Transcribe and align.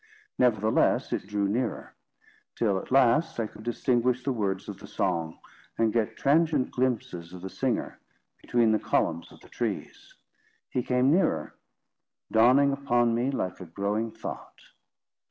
Nevertheless, 0.39 1.13
it 1.13 1.27
drew 1.27 1.47
nearer; 1.47 1.93
till, 2.55 2.79
at 2.79 2.89
last, 2.91 3.39
I 3.39 3.45
could 3.45 3.61
distinguish 3.61 4.23
the 4.23 4.31
words 4.33 4.67
of 4.67 4.79
the 4.79 4.87
song, 4.87 5.37
and 5.77 5.93
get 5.93 6.17
transient 6.17 6.71
glimpses 6.71 7.33
of 7.33 7.41
the 7.43 7.51
singer, 7.51 7.99
between 8.41 8.71
the 8.71 8.79
columns 8.79 9.31
of 9.31 9.41
the 9.41 9.49
trees. 9.49 10.15
He 10.71 10.81
came 10.81 11.11
nearer, 11.11 11.53
dawning 12.31 12.71
upon 12.71 13.13
me 13.13 13.29
like 13.29 13.59
a 13.59 13.67
growing 13.67 14.09
thought. 14.11 14.59